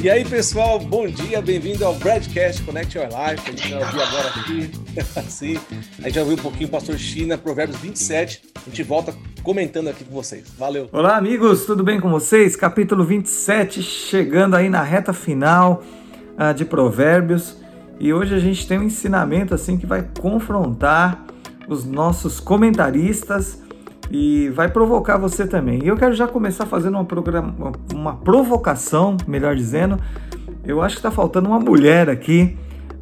E 0.00 0.08
aí, 0.08 0.24
pessoal, 0.24 0.78
bom 0.78 1.08
dia, 1.08 1.42
bem-vindo 1.42 1.84
ao 1.84 1.92
Broadcast 1.92 2.62
Connect 2.62 2.96
Your 2.96 3.08
Life. 3.08 3.48
A 3.48 3.50
gente 3.50 3.68
vai 3.68 3.84
ouvir 3.84 4.02
agora 4.02 4.28
aqui, 4.28 4.70
assim, 5.18 5.58
a 5.98 6.02
gente 6.02 6.14
vai 6.14 6.22
ouvir 6.22 6.34
um 6.34 6.42
pouquinho 6.42 6.68
o 6.68 6.70
Pastor 6.70 6.96
China, 6.96 7.36
Provérbios 7.36 7.80
27. 7.80 8.42
A 8.54 8.70
gente 8.70 8.84
volta 8.84 9.12
comentando 9.42 9.88
aqui 9.88 10.04
com 10.04 10.14
vocês. 10.14 10.44
Valeu. 10.56 10.88
Olá, 10.92 11.16
amigos, 11.16 11.66
tudo 11.66 11.82
bem 11.82 11.98
com 11.98 12.08
vocês? 12.10 12.54
Capítulo 12.54 13.02
27, 13.02 13.82
chegando 13.82 14.54
aí 14.54 14.68
na 14.68 14.84
reta 14.84 15.12
final 15.12 15.82
uh, 16.38 16.54
de 16.54 16.64
Provérbios. 16.64 17.56
E 17.98 18.12
hoje 18.12 18.36
a 18.36 18.38
gente 18.38 18.68
tem 18.68 18.78
um 18.78 18.84
ensinamento 18.84 19.52
assim 19.52 19.76
que 19.76 19.84
vai 19.84 20.08
confrontar 20.20 21.26
os 21.66 21.84
nossos 21.84 22.38
comentaristas 22.38 23.64
e 24.10 24.48
vai 24.50 24.68
provocar 24.68 25.16
você 25.16 25.46
também. 25.46 25.80
E 25.82 25.88
eu 25.88 25.96
quero 25.96 26.14
já 26.14 26.26
começar 26.26 26.66
fazendo 26.66 26.94
uma, 26.94 27.04
programa, 27.04 27.54
uma 27.92 28.14
provocação, 28.14 29.16
melhor 29.26 29.54
dizendo. 29.54 29.98
Eu 30.64 30.82
acho 30.82 30.96
que 30.96 31.00
está 31.00 31.10
faltando 31.10 31.48
uma 31.48 31.60
mulher 31.60 32.08
aqui 32.08 32.56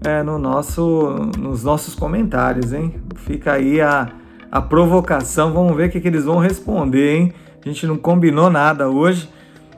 é, 0.05 0.23
no 0.23 0.39
nosso, 0.39 1.31
nos 1.39 1.63
nossos 1.63 1.95
comentários, 1.95 2.73
hein? 2.73 2.95
Fica 3.17 3.53
aí 3.53 3.81
a, 3.81 4.09
a 4.51 4.61
provocação, 4.61 5.53
vamos 5.53 5.77
ver 5.77 5.89
o 5.89 5.91
que, 5.91 6.01
que 6.01 6.09
eles 6.09 6.25
vão 6.25 6.39
responder, 6.39 7.17
hein? 7.17 7.33
A 7.65 7.69
gente 7.69 7.87
não 7.87 7.97
combinou 7.97 8.51
nada 8.51 8.89
hoje, 8.89 9.29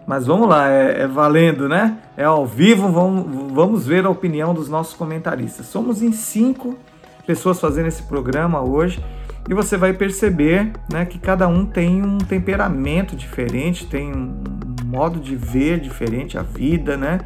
mas 0.07 0.27
vamos 0.27 0.49
lá, 0.49 0.71
é, 0.71 1.03
é 1.03 1.07
valendo, 1.07 1.69
né? 1.69 1.99
É 2.17 2.25
ao 2.25 2.47
vivo, 2.47 2.91
vamos, 2.91 3.53
vamos 3.53 3.87
ver 3.87 4.05
a 4.05 4.11
opinião 4.11 4.53
dos 4.55 4.69
nossos 4.69 4.95
comentaristas. 4.95 5.67
Somos 5.67 6.03
em 6.03 6.13
cinco 6.13 6.77
pessoas 7.27 7.61
fazendo 7.61 7.87
esse 7.87 8.03
programa 8.03 8.61
hoje 8.61 9.03
e 9.49 9.55
você 9.55 9.79
vai 9.79 9.95
perceber 9.95 10.73
né, 10.93 11.07
que 11.07 11.19
cada 11.19 11.49
um 11.49 11.65
tem 11.65 12.03
um 12.03 12.19
temperamento 12.19 13.17
diferente, 13.17 13.87
tem 13.87 14.13
um 14.13 14.43
modo 14.85 15.19
de 15.19 15.35
ver 15.35 15.81
diferente 15.81 16.37
a 16.37 16.43
vida, 16.43 16.97
né? 16.97 17.21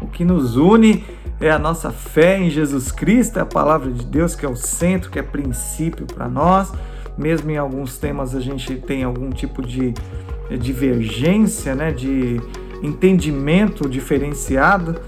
O 0.00 0.06
que 0.06 0.24
nos 0.24 0.56
une 0.56 1.04
é 1.38 1.50
a 1.50 1.58
nossa 1.58 1.90
fé 1.90 2.38
em 2.38 2.48
Jesus 2.48 2.90
Cristo, 2.90 3.38
é 3.38 3.42
a 3.42 3.46
palavra 3.46 3.90
de 3.90 4.06
Deus 4.06 4.34
que 4.34 4.46
é 4.46 4.48
o 4.48 4.56
centro, 4.56 5.10
que 5.10 5.18
é 5.18 5.22
princípio 5.22 6.06
para 6.06 6.28
nós. 6.28 6.72
Mesmo 7.16 7.50
em 7.50 7.58
alguns 7.58 7.98
temas 7.98 8.34
a 8.34 8.40
gente 8.40 8.74
tem 8.76 9.04
algum 9.04 9.30
tipo 9.30 9.62
de 9.62 9.92
divergência, 10.58 11.74
né, 11.74 11.92
de 11.92 12.40
entendimento 12.82 13.88
diferenciado, 13.88 14.98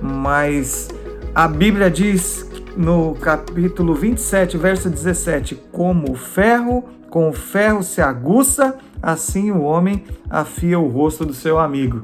mas 0.00 0.88
a 1.34 1.48
Bíblia 1.48 1.90
diz 1.90 2.48
no 2.76 3.14
capítulo 3.14 3.94
27, 3.94 4.56
verso 4.56 4.90
17: 4.90 5.54
Como 5.72 6.12
o 6.12 6.14
ferro 6.14 6.84
com 7.14 7.28
o 7.28 7.32
ferro 7.32 7.80
se 7.84 8.00
aguça, 8.00 8.76
assim 9.00 9.52
o 9.52 9.62
homem 9.62 10.02
afia 10.28 10.80
o 10.80 10.88
rosto 10.88 11.24
do 11.24 11.32
seu 11.32 11.60
amigo. 11.60 12.02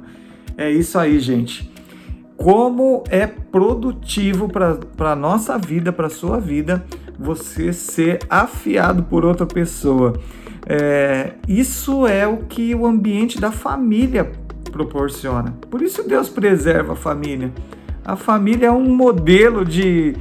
É 0.57 0.71
isso 0.71 0.97
aí, 1.01 1.19
gente. 1.19 1.69
Como 2.37 3.03
é 3.11 3.27
produtivo 3.27 4.49
para 4.49 5.11
a 5.11 5.17
nossa 5.17 5.59
vida, 5.59 5.93
para 5.93 6.07
a 6.07 6.11
sua 6.11 6.39
vida, 6.39 6.87
você 7.19 7.73
ser 7.73 8.21
afiado 8.31 9.03
por 9.03 9.25
outra 9.25 9.45
pessoa. 9.45 10.15
É, 10.65 11.33
isso 11.49 12.07
é 12.07 12.25
o 12.29 12.39
que 12.45 12.73
o 12.73 12.87
ambiente 12.87 13.41
da 13.41 13.51
família 13.51 14.31
proporciona. 14.71 15.57
Por 15.69 15.83
isso 15.83 16.07
Deus 16.07 16.29
preserva 16.29 16.93
a 16.93 16.97
família. 16.97 17.53
A 18.05 18.15
família 18.15 18.69
é 18.69 18.71
um 18.71 18.95
modelo 18.95 19.65
de, 19.65 20.15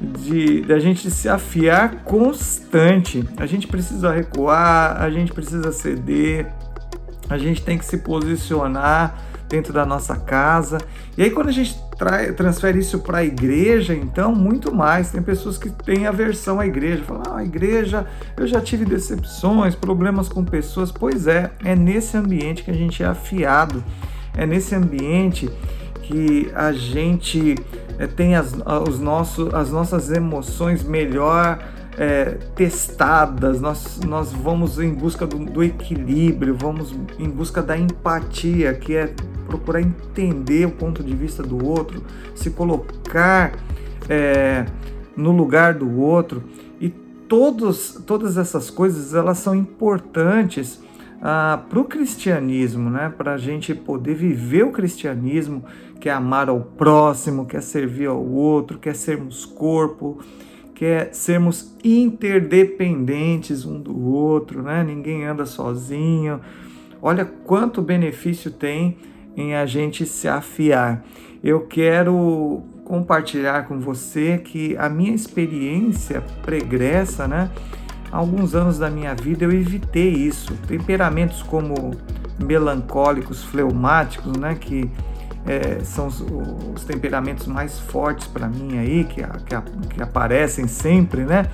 de, 0.00 0.64
a 0.72 0.78
gente 0.78 1.10
se 1.10 1.28
afiar 1.28 2.04
constante. 2.04 3.24
A 3.36 3.46
gente 3.46 3.66
precisa 3.66 4.12
recuar, 4.12 5.00
a 5.00 5.10
gente 5.10 5.32
precisa 5.32 5.72
ceder, 5.72 6.46
a 7.28 7.38
gente 7.38 7.62
tem 7.62 7.78
que 7.78 7.84
se 7.84 7.98
posicionar 7.98 9.22
dentro 9.48 9.72
da 9.72 9.86
nossa 9.86 10.16
casa. 10.16 10.78
E 11.16 11.22
aí 11.22 11.30
quando 11.30 11.48
a 11.48 11.52
gente 11.52 11.76
transfere 12.36 12.78
isso 12.78 12.98
para 12.98 13.18
a 13.18 13.24
igreja, 13.24 13.94
então 13.94 14.34
muito 14.34 14.74
mais. 14.74 15.10
Tem 15.10 15.22
pessoas 15.22 15.56
que 15.56 15.70
têm 15.70 16.06
aversão 16.06 16.60
à 16.60 16.66
igreja, 16.66 17.02
falam: 17.04 17.22
ah, 17.28 17.38
a 17.38 17.44
igreja, 17.44 18.06
eu 18.36 18.46
já 18.46 18.60
tive 18.60 18.84
decepções, 18.84 19.74
problemas 19.74 20.28
com 20.28 20.44
pessoas". 20.44 20.92
Pois 20.92 21.26
é, 21.26 21.50
é 21.64 21.74
nesse 21.74 22.16
ambiente 22.16 22.62
que 22.62 22.70
a 22.70 22.74
gente 22.74 23.02
é 23.02 23.06
afiado. 23.06 23.82
É 24.36 24.44
nesse 24.44 24.74
ambiente 24.74 25.48
que 26.02 26.50
a 26.54 26.70
gente 26.72 27.56
tem 28.06 28.34
as, 28.34 28.54
os 28.88 28.98
nossos, 28.98 29.54
as 29.54 29.70
nossas 29.70 30.10
emoções 30.10 30.82
melhor 30.82 31.58
é, 31.96 32.36
testadas, 32.54 33.60
nós, 33.60 34.00
nós 34.06 34.32
vamos 34.32 34.78
em 34.78 34.92
busca 34.92 35.26
do, 35.26 35.38
do, 35.38 35.62
equilíbrio, 35.62 36.54
vamos 36.54 36.94
em 37.18 37.28
busca 37.28 37.62
da 37.62 37.76
empatia, 37.76 38.74
que 38.74 38.94
é 38.94 39.14
procurar 39.46 39.80
entender 39.80 40.66
o 40.66 40.70
ponto 40.70 41.02
de 41.02 41.14
vista 41.14 41.42
do 41.42 41.64
outro, 41.64 42.02
se 42.34 42.50
colocar 42.50 43.52
é, 44.08 44.66
no 45.16 45.32
lugar 45.32 45.74
do 45.74 45.98
outro. 45.98 46.42
E 46.78 46.90
todos, 46.90 47.98
todas 48.06 48.36
essas 48.36 48.68
coisas 48.68 49.14
elas 49.14 49.38
são 49.38 49.54
importantes 49.54 50.80
ah, 51.20 51.62
para 51.68 51.80
o 51.80 51.84
cristianismo, 51.84 52.90
né? 52.90 53.12
para 53.16 53.34
a 53.34 53.38
gente 53.38 53.74
poder 53.74 54.14
viver 54.14 54.64
o 54.64 54.72
cristianismo, 54.72 55.64
que 56.00 56.08
é 56.08 56.12
amar 56.12 56.48
ao 56.48 56.60
próximo, 56.60 57.46
quer 57.46 57.62
servir 57.62 58.06
ao 58.06 58.24
outro, 58.24 58.78
quer 58.78 58.94
sermos 58.94 59.44
corpo, 59.44 60.18
quer 60.74 61.14
sermos 61.14 61.74
interdependentes 61.82 63.64
um 63.64 63.80
do 63.80 63.98
outro, 64.06 64.62
né? 64.62 64.84
ninguém 64.84 65.24
anda 65.24 65.46
sozinho. 65.46 66.40
Olha 67.00 67.24
quanto 67.24 67.80
benefício 67.80 68.50
tem 68.50 68.96
em 69.36 69.54
a 69.54 69.66
gente 69.66 70.04
se 70.06 70.28
afiar. 70.28 71.04
Eu 71.42 71.60
quero 71.66 72.62
compartilhar 72.84 73.66
com 73.66 73.78
você 73.80 74.38
que 74.38 74.76
a 74.76 74.88
minha 74.88 75.14
experiência 75.14 76.22
pregressa, 76.42 77.26
né? 77.26 77.50
Alguns 78.16 78.54
anos 78.54 78.78
da 78.78 78.90
minha 78.90 79.14
vida 79.14 79.44
eu 79.44 79.52
evitei 79.52 80.10
isso. 80.10 80.54
Temperamentos 80.66 81.42
como 81.42 81.94
melancólicos, 82.38 83.44
fleumáticos, 83.44 84.36
né, 84.36 84.54
que 84.54 84.90
é, 85.46 85.80
são 85.84 86.08
os, 86.08 86.20
os, 86.74 86.84
temperamentos 86.84 87.46
mais 87.46 87.78
fortes 87.78 88.26
para 88.26 88.48
mim 88.48 88.78
aí, 88.78 89.04
que, 89.04 89.22
que, 89.22 89.94
que, 89.94 90.02
aparecem 90.02 90.66
sempre, 90.66 91.22
né? 91.22 91.46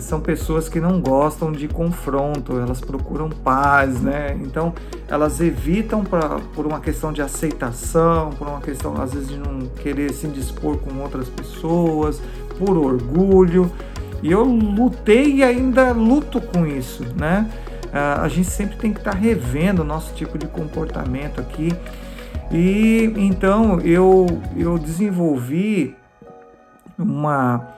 São 0.00 0.20
pessoas 0.20 0.68
que 0.68 0.80
não 0.80 1.00
gostam 1.00 1.52
de 1.52 1.68
confronto, 1.68 2.58
elas 2.58 2.80
procuram 2.80 3.30
paz, 3.30 4.00
né? 4.00 4.36
Então 4.42 4.74
elas 5.06 5.40
evitam 5.40 6.02
pra, 6.02 6.40
por 6.52 6.66
uma 6.66 6.80
questão 6.80 7.12
de 7.12 7.22
aceitação, 7.22 8.30
por 8.30 8.48
uma 8.48 8.60
questão 8.60 9.00
às 9.00 9.14
vezes 9.14 9.28
de 9.28 9.38
não 9.38 9.60
querer 9.80 10.12
se 10.12 10.26
dispor 10.26 10.78
com 10.78 11.00
outras 11.00 11.28
pessoas, 11.28 12.20
por 12.58 12.76
orgulho. 12.76 13.70
E 14.24 14.32
eu 14.32 14.42
lutei 14.42 15.34
e 15.34 15.44
ainda 15.44 15.92
luto 15.92 16.40
com 16.40 16.66
isso, 16.66 17.04
né? 17.14 17.46
Ah, 17.92 18.22
a 18.22 18.28
gente 18.28 18.48
sempre 18.48 18.74
tem 18.78 18.90
que 18.90 18.98
estar 18.98 19.12
tá 19.12 19.18
revendo 19.18 19.82
o 19.82 19.84
nosso 19.84 20.14
tipo 20.14 20.38
de 20.38 20.46
comportamento 20.46 21.42
aqui. 21.42 21.68
E 22.50 23.12
então 23.18 23.78
eu, 23.80 24.26
eu 24.56 24.78
desenvolvi 24.78 25.94
uma, 26.98 27.68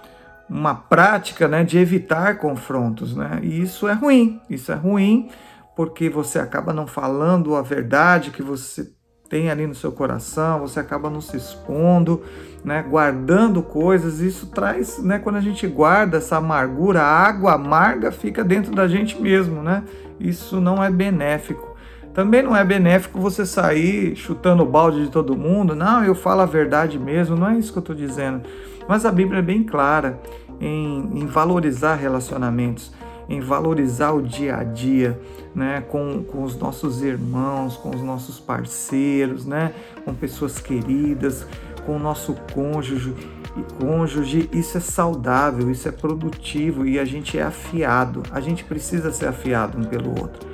uma 0.49 0.73
prática 0.73 1.49
né, 1.49 1.65
de 1.65 1.79
evitar 1.79 2.39
confrontos, 2.39 3.17
né? 3.17 3.41
E 3.43 3.61
isso 3.61 3.89
é 3.89 3.93
ruim, 3.93 4.41
isso 4.49 4.71
é 4.71 4.77
ruim 4.77 5.29
porque 5.75 6.09
você 6.09 6.39
acaba 6.39 6.73
não 6.73 6.87
falando 6.87 7.57
a 7.57 7.61
verdade 7.61 8.31
que 8.31 8.43
você 8.43 8.91
tem 9.29 9.51
ali 9.51 9.67
no 9.67 9.75
seu 9.75 9.91
coração, 9.93 10.61
você 10.61 10.81
acaba 10.81 11.11
não 11.11 11.21
se 11.21 11.37
expondo, 11.37 12.23
né, 12.65 12.85
guardando 12.89 13.63
coisas, 13.63 14.21
isso 14.21 14.47
traz, 14.47 14.99
né, 14.99 15.19
quando 15.19 15.37
a 15.37 15.41
gente 15.41 15.67
guarda 15.67 16.19
essa 16.19 16.37
amargura, 16.37 17.03
a 17.03 17.07
água 17.07 17.55
amarga 17.55 18.11
fica 18.11 18.43
dentro 18.45 18.75
da 18.75 18.89
gente 18.89 19.21
mesmo, 19.21 19.63
né? 19.63 19.83
Isso 20.19 20.61
não 20.61 20.83
é 20.83 20.91
benéfico. 20.91 21.77
Também 22.15 22.43
não 22.43 22.57
é 22.57 22.65
benéfico 22.65 23.21
você 23.21 23.45
sair 23.45 24.17
chutando 24.17 24.63
o 24.63 24.67
balde 24.67 25.05
de 25.05 25.11
todo 25.11 25.37
mundo. 25.37 25.77
Não, 25.77 26.03
eu 26.03 26.15
falo 26.15 26.41
a 26.41 26.47
verdade 26.47 26.99
mesmo, 26.99 27.37
não 27.37 27.51
é 27.51 27.59
isso 27.59 27.71
que 27.71 27.79
eu 27.79 27.81
estou 27.81 27.95
dizendo. 27.95 28.41
Mas 28.89 29.05
a 29.05 29.13
Bíblia 29.13 29.41
é 29.41 29.43
bem 29.43 29.63
clara 29.63 30.19
em, 30.59 31.11
em 31.21 31.27
valorizar 31.27 31.97
relacionamentos 31.97 32.91
em 33.29 33.41
valorizar 33.41 34.13
o 34.13 34.23
dia 34.23 34.57
a 34.57 34.65
dia, 34.65 35.21
né, 35.55 35.83
com, 35.89 36.23
com 36.23 36.43
os 36.45 36.57
nossos 36.57 37.03
irmãos, 37.03 37.77
com 37.77 37.91
os 37.91 38.03
nossos 38.03 38.39
parceiros, 38.39 39.45
né, 39.45 39.73
com 40.05 40.15
pessoas 40.15 40.59
queridas, 40.59 41.47
com 41.85 41.97
o 41.97 41.99
nosso 41.99 42.35
cônjuge 42.53 43.15
e 43.57 43.85
cônjuge, 43.85 44.51
isso 44.53 44.77
é 44.77 44.81
saudável, 44.81 45.71
isso 45.71 45.89
é 45.89 45.93
produtivo 45.93 46.87
e 46.87 46.99
a 46.99 47.05
gente 47.05 47.39
é 47.39 47.43
afiado. 47.43 48.23
A 48.31 48.41
gente 48.41 48.65
precisa 48.65 49.11
ser 49.11 49.27
afiado 49.27 49.79
um 49.79 49.85
pelo 49.85 50.11
outro. 50.11 50.47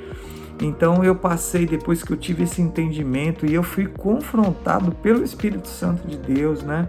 Então 0.61 1.03
eu 1.03 1.15
passei 1.15 1.65
depois 1.65 2.03
que 2.03 2.13
eu 2.13 2.17
tive 2.17 2.43
esse 2.43 2.61
entendimento 2.61 3.45
e 3.45 3.53
eu 3.53 3.63
fui 3.63 3.87
confrontado 3.87 4.91
pelo 4.93 5.23
Espírito 5.23 5.67
Santo 5.67 6.07
de 6.07 6.17
Deus, 6.17 6.63
né? 6.63 6.87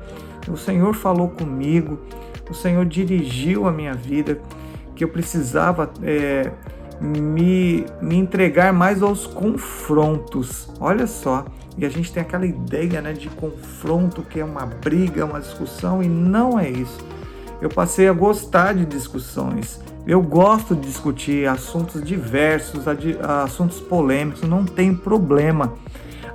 O 0.49 0.57
Senhor 0.57 0.95
falou 0.95 1.31
comigo, 1.31 1.99
o 2.49 2.55
Senhor 2.55 2.85
dirigiu 2.85 3.67
a 3.67 3.73
minha 3.73 3.95
vida 3.95 4.39
que 4.95 5.05
eu 5.05 5.09
precisava 5.09 5.91
é, 6.03 6.51
me, 7.01 7.85
me 8.01 8.17
entregar 8.17 8.73
mais 8.73 9.03
aos 9.03 9.27
confrontos. 9.27 10.69
Olha 10.81 11.07
só, 11.07 11.45
e 11.77 11.85
a 11.85 11.89
gente 11.89 12.13
tem 12.13 12.23
aquela 12.23 12.47
ideia 12.47 13.01
né, 13.01 13.13
de 13.13 13.29
confronto 13.29 14.23
que 14.23 14.41
é 14.41 14.45
uma 14.45 14.67
briga, 14.67 15.25
uma 15.25 15.41
discussão, 15.41 16.03
e 16.03 16.09
não 16.09 16.59
é 16.59 16.71
isso. 16.71 16.99
Eu 17.61 17.69
passei 17.69 18.09
a 18.09 18.13
gostar 18.13 18.75
de 18.75 18.85
discussões. 18.85 19.81
Eu 20.07 20.21
gosto 20.21 20.75
de 20.75 20.83
discutir 20.83 21.49
assuntos 21.49 22.03
diversos, 22.03 22.85
assuntos 23.23 23.81
polêmicos, 23.81 24.43
não 24.43 24.65
tem 24.65 24.95
problema. 24.95 25.73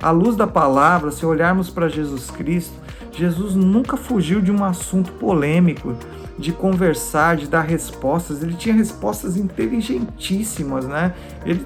À 0.02 0.10
luz 0.10 0.34
da 0.34 0.46
palavra, 0.46 1.10
se 1.10 1.24
olharmos 1.24 1.70
para 1.70 1.88
Jesus 1.88 2.30
Cristo, 2.30 2.74
Jesus 3.12 3.54
nunca 3.54 3.96
fugiu 3.96 4.40
de 4.40 4.50
um 4.50 4.64
assunto 4.64 5.12
polêmico, 5.12 5.94
de 6.38 6.52
conversar, 6.52 7.36
de 7.36 7.46
dar 7.46 7.62
respostas. 7.62 8.42
Ele 8.42 8.54
tinha 8.54 8.74
respostas 8.74 9.36
inteligentíssimas, 9.36 10.86
né? 10.86 11.14
Ele, 11.44 11.64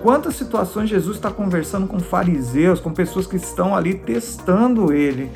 quantas 0.00 0.36
situações 0.36 0.88
Jesus 0.88 1.16
está 1.16 1.30
conversando 1.30 1.86
com 1.86 1.98
fariseus, 1.98 2.80
com 2.80 2.92
pessoas 2.92 3.26
que 3.26 3.36
estão 3.36 3.74
ali 3.74 3.94
testando 3.94 4.92
ele, 4.92 5.30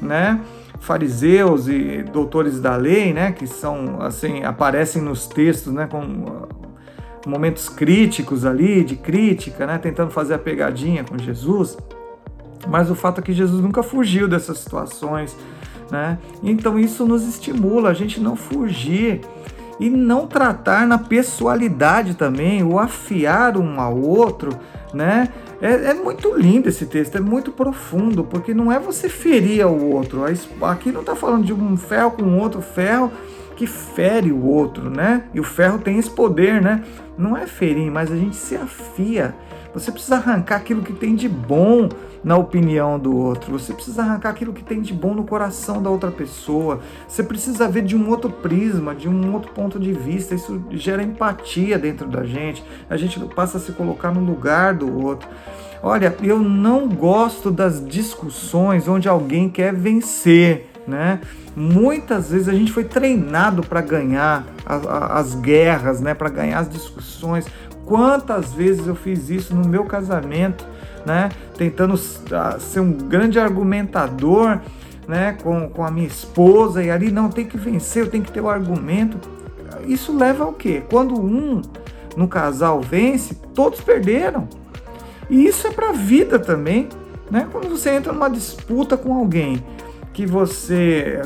né? 0.00 0.40
Fariseus 0.80 1.68
e 1.68 2.02
doutores 2.02 2.60
da 2.60 2.76
lei, 2.76 3.12
né? 3.12 3.32
Que 3.32 3.46
são 3.46 4.00
assim 4.00 4.42
aparecem 4.42 5.00
nos 5.00 5.26
textos, 5.26 5.72
né? 5.72 5.86
Com 5.86 6.02
uh, 6.02 6.48
momentos 7.26 7.68
críticos 7.68 8.44
ali, 8.44 8.82
de 8.82 8.96
crítica, 8.96 9.66
né? 9.66 9.78
Tentando 9.78 10.10
fazer 10.10 10.34
a 10.34 10.38
pegadinha 10.38 11.04
com 11.04 11.16
Jesus. 11.16 11.76
Mas 12.68 12.90
o 12.90 12.94
fato 12.94 13.20
é 13.20 13.22
que 13.22 13.32
Jesus 13.32 13.62
nunca 13.62 13.82
fugiu 13.82 14.28
dessas 14.28 14.58
situações, 14.58 15.36
né? 15.92 16.18
Então 16.42 16.78
isso 16.78 17.04
nos 17.04 17.28
estimula 17.28 17.90
a 17.90 17.94
gente 17.94 18.18
não 18.18 18.34
fugir 18.34 19.20
e 19.78 19.90
não 19.90 20.26
tratar 20.26 20.86
na 20.86 20.96
pessoalidade 20.96 22.14
também, 22.14 22.62
o 22.62 22.78
afiar 22.78 23.58
um 23.58 23.78
ao 23.78 24.00
outro, 24.00 24.58
né? 24.94 25.28
É, 25.60 25.90
é, 25.90 25.94
muito 25.94 26.34
lindo 26.34 26.68
esse 26.68 26.86
texto, 26.86 27.16
é 27.16 27.20
muito 27.20 27.52
profundo, 27.52 28.24
porque 28.24 28.54
não 28.54 28.72
é 28.72 28.80
você 28.80 29.08
ferir 29.08 29.62
ao 29.62 29.78
outro. 29.78 30.24
Aqui 30.62 30.90
não 30.90 31.00
está 31.00 31.14
falando 31.14 31.44
de 31.44 31.52
um 31.52 31.76
ferro 31.76 32.12
com 32.12 32.38
outro 32.38 32.62
ferro 32.62 33.12
que 33.54 33.66
fere 33.66 34.32
o 34.32 34.44
outro, 34.44 34.88
né? 34.88 35.24
E 35.34 35.40
o 35.40 35.44
ferro 35.44 35.78
tem 35.78 35.98
esse 35.98 36.10
poder, 36.10 36.60
né? 36.60 36.82
Não 37.18 37.36
é 37.36 37.46
ferir, 37.46 37.92
mas 37.92 38.10
a 38.10 38.16
gente 38.16 38.34
se 38.34 38.56
afia. 38.56 39.34
Você 39.74 39.90
precisa 39.90 40.16
arrancar 40.16 40.56
aquilo 40.56 40.82
que 40.82 40.92
tem 40.92 41.14
de 41.14 41.28
bom 41.28 41.88
na 42.22 42.36
opinião 42.36 42.98
do 42.98 43.16
outro. 43.16 43.58
Você 43.58 43.72
precisa 43.72 44.02
arrancar 44.02 44.30
aquilo 44.30 44.52
que 44.52 44.62
tem 44.62 44.80
de 44.80 44.92
bom 44.92 45.14
no 45.14 45.24
coração 45.24 45.82
da 45.82 45.90
outra 45.90 46.10
pessoa. 46.10 46.80
Você 47.08 47.22
precisa 47.22 47.68
ver 47.68 47.82
de 47.82 47.96
um 47.96 48.08
outro 48.08 48.30
prisma, 48.30 48.94
de 48.94 49.08
um 49.08 49.32
outro 49.32 49.50
ponto 49.52 49.80
de 49.80 49.92
vista. 49.92 50.34
Isso 50.34 50.62
gera 50.70 51.02
empatia 51.02 51.78
dentro 51.78 52.06
da 52.06 52.24
gente. 52.24 52.62
A 52.88 52.96
gente 52.96 53.18
passa 53.34 53.58
a 53.58 53.60
se 53.60 53.72
colocar 53.72 54.12
no 54.12 54.20
lugar 54.20 54.74
do 54.74 55.02
outro. 55.02 55.28
Olha, 55.82 56.14
eu 56.22 56.38
não 56.38 56.88
gosto 56.88 57.50
das 57.50 57.84
discussões 57.84 58.86
onde 58.86 59.08
alguém 59.08 59.48
quer 59.48 59.74
vencer, 59.74 60.70
né? 60.86 61.20
Muitas 61.56 62.30
vezes 62.30 62.48
a 62.48 62.52
gente 62.52 62.70
foi 62.70 62.84
treinado 62.84 63.62
para 63.62 63.80
ganhar 63.80 64.46
as 64.64 65.34
guerras, 65.34 66.00
né? 66.00 66.14
Para 66.14 66.28
ganhar 66.28 66.60
as 66.60 66.70
discussões. 66.70 67.46
Quantas 67.86 68.52
vezes 68.52 68.86
eu 68.86 68.94
fiz 68.94 69.28
isso 69.28 69.54
no 69.54 69.66
meu 69.68 69.84
casamento, 69.84 70.66
né? 71.04 71.30
Tentando 71.56 71.96
ser 71.96 72.80
um 72.80 72.92
grande 72.92 73.38
argumentador, 73.38 74.60
né? 75.06 75.36
Com, 75.42 75.68
com 75.68 75.84
a 75.84 75.90
minha 75.90 76.06
esposa 76.06 76.82
e 76.82 76.90
ali 76.90 77.10
não 77.10 77.28
tem 77.28 77.44
que 77.44 77.56
vencer, 77.56 78.04
eu 78.04 78.10
tenho 78.10 78.24
que 78.24 78.32
ter 78.32 78.40
o 78.40 78.48
argumento. 78.48 79.18
Isso 79.86 80.16
leva 80.16 80.44
ao 80.44 80.52
quê? 80.52 80.82
Quando 80.88 81.20
um 81.20 81.60
no 82.16 82.28
casal 82.28 82.80
vence, 82.80 83.34
todos 83.54 83.80
perderam. 83.80 84.48
E 85.28 85.46
isso 85.46 85.66
é 85.66 85.70
para 85.70 85.90
a 85.90 85.92
vida 85.92 86.38
também, 86.38 86.88
né? 87.30 87.48
Quando 87.50 87.68
você 87.68 87.90
entra 87.90 88.12
numa 88.12 88.28
disputa 88.28 88.96
com 88.96 89.14
alguém 89.14 89.64
que 90.12 90.26
você 90.26 91.22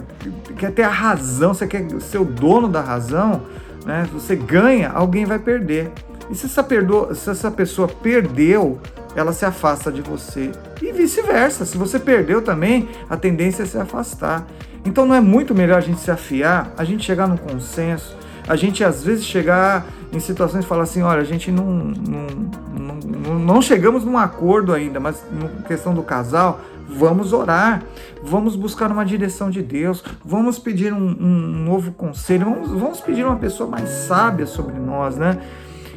quer 0.57 0.71
ter 0.71 0.85
a 0.85 0.89
razão, 0.89 1.53
você 1.53 1.67
quer 1.67 1.89
ser 2.01 2.19
o 2.19 2.25
dono 2.25 2.69
da 2.69 2.81
razão, 2.81 3.43
né? 3.85 4.09
Você 4.13 4.37
ganha, 4.37 4.91
alguém 4.91 5.25
vai 5.25 5.39
perder. 5.39 5.91
E 6.31 6.35
se 6.35 6.47
essa, 6.47 6.63
perdo... 6.63 7.15
se 7.15 7.31
essa 7.31 7.51
pessoa 7.51 7.89
perdeu, 7.89 8.79
ela 9.15 9.33
se 9.33 9.45
afasta 9.45 9.91
de 9.91 10.03
você. 10.03 10.51
E 10.83 10.93
vice-versa. 10.93 11.65
Se 11.65 11.79
você 11.79 11.99
perdeu 11.99 12.43
também, 12.43 12.89
a 13.09 13.17
tendência 13.17 13.63
é 13.63 13.67
se 13.67 13.79
afastar. 13.79 14.47
Então 14.85 15.05
não 15.05 15.15
é 15.15 15.21
muito 15.21 15.55
melhor 15.55 15.79
a 15.79 15.81
gente 15.81 16.01
se 16.01 16.11
afiar, 16.11 16.73
a 16.77 16.85
gente 16.85 17.05
chegar 17.05 17.27
num 17.27 17.37
consenso, 17.37 18.17
a 18.47 18.55
gente 18.55 18.85
às 18.85 19.03
vezes 19.03 19.25
chegar 19.25 19.85
em 20.13 20.21
situações 20.21 20.65
e 20.65 20.69
falar 20.69 20.85
assim, 20.85 21.03
olha, 21.03 21.21
a 21.21 21.25
gente 21.25 21.51
não, 21.51 21.65
não, 21.65 22.95
não, 22.95 23.39
não 23.39 23.63
chegamos 23.63 24.05
num 24.05 24.17
acordo 24.17 24.73
ainda, 24.73 25.01
mas 25.01 25.25
na 25.33 25.67
questão 25.67 25.93
do 25.93 26.03
casal, 26.03 26.61
vamos 26.89 27.33
orar, 27.33 27.83
vamos 28.23 28.55
buscar 28.55 28.93
uma 28.93 29.05
direção 29.05 29.51
de 29.51 29.61
Deus, 29.61 30.05
vamos 30.25 30.59
pedir 30.59 30.93
um, 30.93 31.17
um 31.21 31.65
novo 31.65 31.91
conselho, 31.91 32.45
vamos, 32.45 32.71
vamos 32.71 33.01
pedir 33.01 33.25
uma 33.25 33.37
pessoa 33.37 33.69
mais 33.69 33.89
sábia 33.89 34.47
sobre 34.47 34.79
nós, 34.79 35.17
né? 35.17 35.41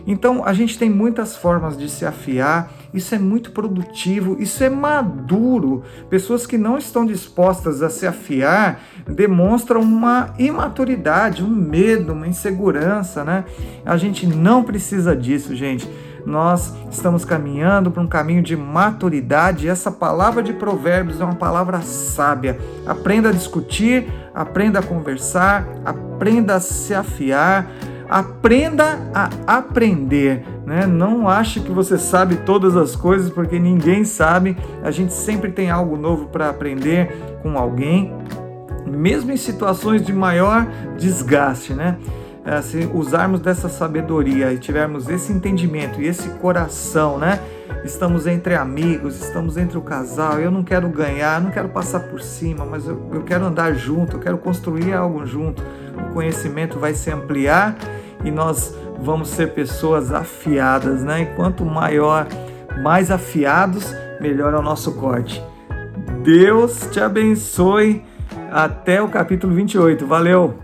Então 0.09 0.43
a 0.43 0.53
gente 0.53 0.75
tem 0.75 0.89
muitas 0.89 1.37
formas 1.37 1.77
de 1.77 1.87
se 1.87 2.03
afiar, 2.03 2.71
isso 2.91 3.13
é 3.13 3.19
muito 3.19 3.51
produtivo, 3.51 4.37
isso 4.41 4.63
é 4.63 4.69
maduro. 4.69 5.83
Pessoas 6.09 6.47
que 6.47 6.57
não 6.57 6.79
estão 6.79 7.05
dispostas 7.05 7.83
a 7.83 7.91
se 7.91 8.07
afiar 8.07 8.81
demonstram 9.07 9.81
uma 9.81 10.33
imaturidade, 10.39 11.43
um 11.43 11.49
medo, 11.49 12.13
uma 12.13 12.27
insegurança, 12.27 13.23
né? 13.23 13.45
A 13.85 13.97
gente 13.97 14.25
não 14.25 14.63
precisa 14.63 15.15
disso, 15.15 15.55
gente. 15.55 15.87
Nós 16.25 16.73
estamos 16.89 17.23
caminhando 17.23 17.91
para 17.91 18.01
um 18.01 18.07
caminho 18.07 18.41
de 18.41 18.57
maturidade 18.57 19.67
e 19.67 19.69
essa 19.69 19.91
palavra 19.91 20.41
de 20.41 20.53
Provérbios 20.53 21.21
é 21.21 21.23
uma 21.23 21.35
palavra 21.35 21.81
sábia. 21.81 22.59
Aprenda 22.83 23.29
a 23.29 23.31
discutir, 23.31 24.11
aprenda 24.33 24.79
a 24.79 24.83
conversar, 24.83 25.67
aprenda 25.85 26.55
a 26.55 26.59
se 26.59 26.95
afiar 26.95 27.71
Aprenda 28.09 28.97
a 29.13 29.29
aprender, 29.57 30.43
né? 30.65 30.87
Não 30.87 31.29
ache 31.29 31.59
que 31.59 31.71
você 31.71 31.95
sabe 31.95 32.37
todas 32.37 32.75
as 32.75 32.95
coisas, 32.95 33.29
porque 33.29 33.59
ninguém 33.59 34.03
sabe. 34.03 34.57
A 34.83 34.89
gente 34.89 35.13
sempre 35.13 35.51
tem 35.51 35.69
algo 35.69 35.95
novo 35.95 36.25
para 36.27 36.49
aprender 36.49 37.15
com 37.43 37.55
alguém, 37.55 38.11
mesmo 38.87 39.31
em 39.31 39.37
situações 39.37 40.03
de 40.03 40.11
maior 40.11 40.67
desgaste, 40.97 41.73
né? 41.73 41.99
É, 42.43 42.59
se 42.63 42.89
usarmos 42.95 43.41
dessa 43.41 43.69
sabedoria 43.69 44.51
e 44.51 44.57
tivermos 44.57 45.07
esse 45.07 45.31
entendimento 45.31 46.01
e 46.01 46.07
esse 46.07 46.29
coração, 46.29 47.19
né? 47.19 47.39
Estamos 47.85 48.25
entre 48.25 48.55
amigos, 48.55 49.21
estamos 49.21 49.55
entre 49.55 49.77
o 49.77 49.81
casal. 49.81 50.39
Eu 50.39 50.49
não 50.49 50.63
quero 50.63 50.89
ganhar, 50.89 51.39
não 51.39 51.51
quero 51.51 51.69
passar 51.69 51.99
por 51.99 52.21
cima, 52.21 52.65
mas 52.65 52.87
eu, 52.87 52.99
eu 53.13 53.21
quero 53.21 53.45
andar 53.45 53.73
junto, 53.75 54.15
eu 54.15 54.19
quero 54.19 54.39
construir 54.39 54.93
algo 54.93 55.27
junto. 55.27 55.63
O 56.09 56.13
conhecimento 56.13 56.79
vai 56.79 56.95
se 56.95 57.11
ampliar 57.11 57.77
e 58.23 58.31
nós 58.31 58.75
vamos 58.99 59.29
ser 59.29 59.53
pessoas 59.53 60.11
afiadas, 60.11 61.03
né? 61.03 61.21
E 61.21 61.35
quanto 61.35 61.65
maior, 61.65 62.27
mais 62.83 63.11
afiados, 63.11 63.93
melhor 64.19 64.53
é 64.53 64.57
o 64.57 64.61
nosso 64.61 64.95
corte. 64.95 65.41
Deus 66.23 66.87
te 66.91 66.99
abençoe. 66.99 68.03
Até 68.51 69.01
o 69.01 69.07
capítulo 69.07 69.53
28. 69.53 70.07
Valeu! 70.07 70.57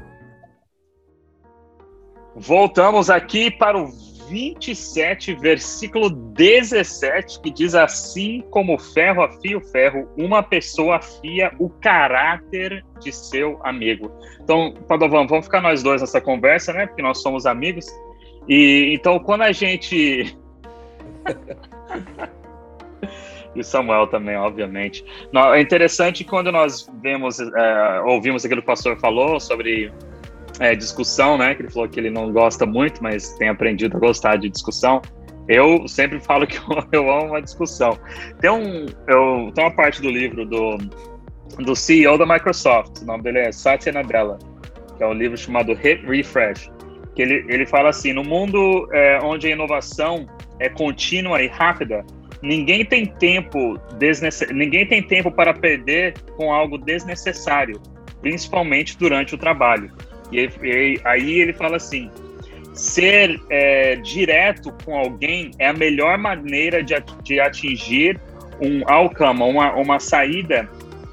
Voltamos 2.36 3.10
aqui 3.10 3.50
para 3.50 3.78
o 3.78 4.05
27, 4.30 5.36
versículo 5.36 6.10
17, 6.10 7.42
que 7.42 7.52
diz 7.52 7.76
assim: 7.76 8.44
como 8.50 8.78
ferro 8.78 9.24
afia 9.24 9.58
o 9.58 9.62
ferro, 9.62 10.10
uma 10.18 10.44
pessoa 10.44 10.98
afia 10.98 11.52
o 11.60 11.70
caráter 11.70 12.84
de 13.00 13.12
seu 13.12 13.60
amigo. 13.64 14.12
Então, 14.42 14.74
Padovan, 14.88 15.28
vamos 15.28 15.46
ficar 15.46 15.62
nós 15.62 15.84
dois 15.84 16.02
nessa 16.02 16.22
conversa, 16.22 16.74
né? 16.74 16.88
Porque 16.88 17.02
nós 17.02 17.22
somos 17.22 17.46
amigos. 17.46 17.86
E 18.48 18.94
então, 18.94 19.20
quando 19.20 19.42
a 19.42 19.52
gente. 19.52 20.38
e 23.56 23.64
Samuel 23.64 24.08
também, 24.08 24.36
obviamente. 24.36 25.06
É 25.54 25.62
interessante 25.62 26.24
quando 26.24 26.52
nós 26.52 26.90
vemos, 27.02 27.40
é, 27.40 28.02
ouvimos 28.06 28.46
aquilo 28.46 28.62
que 28.62 28.66
o 28.66 28.68
pastor 28.68 29.00
falou 29.00 29.40
sobre 29.40 29.92
é, 30.60 30.76
discussão, 30.76 31.38
né? 31.38 31.56
Que 31.56 31.64
ele 31.64 31.70
falou 31.70 31.88
que 31.90 32.00
ele 32.00 32.10
não 32.10 32.32
gosta 32.32 32.66
muito, 32.66 33.02
mas 33.02 33.34
tem 33.34 33.50
aprendido 33.50 33.98
a 33.98 34.00
gostar 34.00 34.38
de 34.38 34.50
discussão. 34.50 35.02
Eu 35.48 35.88
sempre 35.88 36.20
falo 36.20 36.48
que 36.48 36.58
eu, 36.92 37.12
amo 37.12 37.28
uma 37.28 37.42
discussão. 37.42 37.98
Tem, 38.40 38.50
um, 38.50 38.86
eu, 39.08 39.52
tem 39.54 39.64
uma 39.64 39.76
parte 39.76 40.02
do 40.02 40.10
livro 40.10 40.46
do, 40.46 40.78
do 41.60 41.76
CEO 41.76 42.18
da 42.18 42.26
Microsoft, 42.26 43.02
o 43.02 43.06
nome 43.06 43.24
dele 43.24 43.40
é 43.40 43.52
Satya 43.52 43.92
Nadella, 43.92 44.40
que 44.98 45.04
é 45.04 45.08
um 45.08 45.14
livro 45.14 45.38
chamado 45.38 45.74
Hit 45.74 46.06
Refresh, 46.06 46.72
que 47.16 47.22
ele, 47.22 47.46
ele 47.48 47.66
fala 47.66 47.90
assim, 47.90 48.14
no 48.14 48.24
mundo 48.24 48.90
é, 48.92 49.20
onde 49.22 49.48
a 49.48 49.52
inovação 49.52 50.26
é 50.60 50.68
contínua 50.70 51.42
e 51.42 51.48
rápida, 51.48 52.04
ninguém 52.42 52.84
tem 52.84 53.06
tempo 53.06 53.80
ninguém 54.52 54.86
tem 54.88 55.02
tempo 55.02 55.32
para 55.32 55.54
perder 55.54 56.14
com 56.38 56.52
algo 56.52 56.78
desnecessário, 56.78 57.82
principalmente 58.22 58.98
durante 58.98 59.36
o 59.36 59.38
trabalho. 59.38 59.92
E, 60.32 60.50
e 60.62 61.02
aí 61.04 61.42
ele 61.42 61.54
fala 61.54 61.78
assim: 61.78 62.10
ser 62.74 63.40
é, 63.50 63.96
direto 63.96 64.74
com 64.84 64.98
alguém 64.98 65.52
é 65.60 65.68
a 65.68 65.74
melhor 65.74 66.18
maneira 66.18 66.84
de, 66.84 66.94
de 67.24 67.40
atingir 67.40 68.20
um 68.62 68.82
outcome, 68.92 69.42
uma, 69.42 69.74
uma 69.74 70.00
saída 70.00 70.70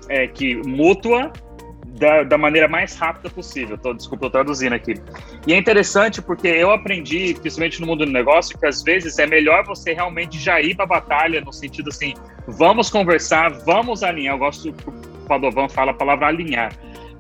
é, 0.09 0.27
que 0.27 0.57
mútua 0.67 1.33
da, 2.03 2.25
da, 2.25 2.39
maneira 2.39 2.67
mais 2.67 2.97
rápida 2.97 3.31
possível. 3.31 3.79
Tô, 3.79 3.93
desculpa, 3.93 4.27
eu 4.27 4.31
traduzindo 4.31 4.73
aqui. 4.73 4.95
E 5.47 5.53
é 5.53 5.57
interessante 5.57 6.21
porque 6.21 6.49
eu 6.49 6.73
aprendi, 6.73 7.35
principalmente 7.35 7.81
no 7.81 7.87
mundo 7.87 8.05
do 8.05 8.11
negócio, 8.11 8.59
que 8.59 8.67
às 8.67 8.83
vezes 8.83 9.19
é 9.19 9.27
melhor 9.27 9.65
você 9.65 9.93
realmente 9.93 10.39
já 10.39 10.61
ir 10.61 10.75
para 10.75 10.85
a 10.85 10.89
batalha, 10.89 11.41
no 11.41 11.53
sentido 11.53 11.91
assim, 11.91 12.15
vamos 12.47 12.91
conversar, 12.91 13.51
vamos 13.65 14.03
alinhar. 14.03 14.35
Eu 14.35 14.39
gosto 14.39 14.73
que 14.73 14.89
o 14.89 14.93
Padovan 15.29 15.69
fala 15.69 15.93
a 15.93 15.95
palavra 15.95 16.27
alinhar. 16.27 16.73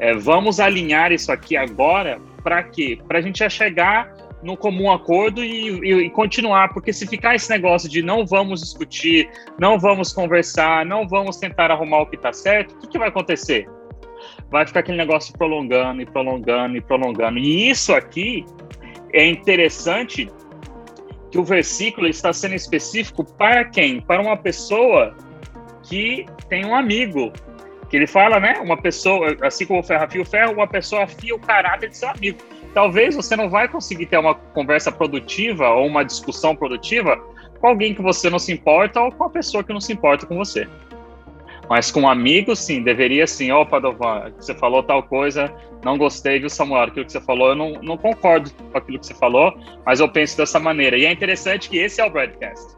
É, 0.02 0.12
vamos 0.14 0.58
alinhar 0.58 1.12
isso 1.12 1.30
aqui 1.30 1.56
agora 1.56 2.20
para 2.42 2.60
quê? 2.64 2.98
Para 3.06 3.20
a 3.20 3.22
gente 3.22 3.38
já 3.38 3.48
chegar 3.48 4.12
no 4.42 4.56
comum 4.56 4.90
acordo 4.90 5.44
e, 5.44 5.68
e, 5.78 6.06
e, 6.06 6.10
continuar, 6.10 6.74
porque 6.74 6.92
se 6.92 7.06
ficar 7.06 7.36
esse 7.36 7.48
negócio 7.48 7.88
de 7.88 8.02
não 8.02 8.26
vamos 8.26 8.62
discutir, 8.62 9.30
não 9.60 9.78
vamos 9.78 10.12
conversar, 10.12 10.84
não 10.84 11.06
vamos 11.06 11.36
tentar 11.36 11.70
arrumar 11.70 12.00
o 12.00 12.06
que 12.06 12.16
está 12.16 12.32
certo, 12.32 12.74
o 12.74 12.78
que, 12.80 12.88
que 12.88 12.98
vai 12.98 13.10
acontecer? 13.10 13.68
Vai 14.50 14.66
ficar 14.66 14.80
aquele 14.80 14.98
negócio 14.98 15.32
prolongando 15.38 16.02
e 16.02 16.04
prolongando 16.04 16.76
e 16.76 16.80
prolongando. 16.80 17.38
E 17.38 17.70
isso 17.70 17.94
aqui 17.94 18.44
é 19.12 19.24
interessante 19.24 20.28
que 21.30 21.38
o 21.38 21.44
versículo 21.44 22.08
está 22.08 22.32
sendo 22.32 22.56
específico 22.56 23.24
para 23.24 23.66
quem? 23.66 24.00
Para 24.00 24.20
uma 24.20 24.36
pessoa 24.36 25.16
que 25.84 26.26
tem 26.48 26.66
um 26.66 26.74
amigo. 26.74 27.32
Que 27.92 27.98
ele 27.98 28.08
fala, 28.08 28.40
né? 28.40 28.58
Uma 28.58 28.76
pessoa, 28.76 29.36
assim 29.42 29.64
como 29.64 29.78
o 29.78 29.82
ferro 29.84 30.02
afia 30.02 30.20
o 30.20 30.24
ferro, 30.24 30.54
uma 30.54 30.66
pessoa 30.66 31.04
afia 31.04 31.32
o 31.32 31.38
caráter 31.38 31.90
de 31.90 31.96
seu 31.96 32.08
amigo 32.08 32.38
talvez 32.74 33.14
você 33.14 33.36
não 33.36 33.48
vai 33.48 33.68
conseguir 33.68 34.06
ter 34.06 34.18
uma 34.18 34.34
conversa 34.34 34.90
produtiva 34.90 35.68
ou 35.70 35.86
uma 35.86 36.04
discussão 36.04 36.56
produtiva 36.56 37.16
com 37.60 37.68
alguém 37.68 37.94
que 37.94 38.02
você 38.02 38.28
não 38.28 38.38
se 38.38 38.52
importa 38.52 39.00
ou 39.00 39.12
com 39.12 39.24
a 39.24 39.30
pessoa 39.30 39.62
que 39.62 39.72
não 39.72 39.80
se 39.80 39.92
importa 39.92 40.26
com 40.26 40.36
você. 40.36 40.66
Mas 41.68 41.90
com 41.90 42.00
um 42.00 42.08
amigo, 42.08 42.56
sim, 42.56 42.82
deveria 42.82 43.26
sim. 43.26 43.50
Ó, 43.50 43.62
oh, 43.62 43.66
Padovan, 43.66 44.32
você 44.36 44.52
falou 44.52 44.82
tal 44.82 45.02
coisa, 45.02 45.52
não 45.84 45.96
gostei, 45.96 46.40
viu, 46.40 46.50
Samuel? 46.50 46.82
Aquilo 46.82 47.06
que 47.06 47.12
você 47.12 47.20
falou, 47.20 47.50
eu 47.50 47.54
não, 47.54 47.72
não 47.82 47.96
concordo 47.96 48.50
com 48.52 48.76
aquilo 48.76 48.98
que 48.98 49.06
você 49.06 49.14
falou, 49.14 49.56
mas 49.86 50.00
eu 50.00 50.08
penso 50.08 50.36
dessa 50.36 50.58
maneira. 50.58 50.98
E 50.98 51.06
é 51.06 51.12
interessante 51.12 51.70
que 51.70 51.78
esse 51.78 52.00
é 52.00 52.04
o 52.04 52.10
broadcast. 52.10 52.76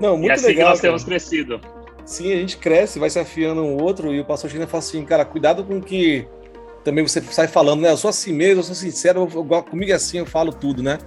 Não, 0.00 0.16
muito 0.16 0.28
e 0.28 0.32
assim 0.32 0.46
legal, 0.48 0.64
que 0.64 0.70
nós 0.70 0.80
cara. 0.80 0.92
temos 0.92 1.04
crescido. 1.04 1.60
Sim, 2.06 2.32
a 2.32 2.36
gente 2.36 2.56
cresce, 2.56 3.00
vai 3.00 3.10
se 3.10 3.18
afiando 3.18 3.62
um 3.62 3.82
outro, 3.82 4.14
e 4.14 4.20
o 4.20 4.24
pastor 4.24 4.48
China 4.48 4.66
fala 4.68 4.78
assim, 4.78 5.04
cara, 5.04 5.24
cuidado 5.24 5.64
com 5.64 5.80
que 5.80 6.24
também 6.84 7.06
você 7.06 7.20
sai 7.20 7.48
falando, 7.48 7.80
né? 7.80 7.90
Eu 7.90 7.96
sou 7.96 8.08
assim 8.08 8.32
mesmo, 8.32 8.60
eu 8.60 8.62
sou 8.62 8.76
sincero, 8.76 9.28
eu, 9.34 9.62
comigo 9.64 9.90
é 9.90 9.94
assim, 9.94 10.18
eu 10.18 10.24
falo 10.24 10.52
tudo, 10.52 10.84
né? 10.84 10.98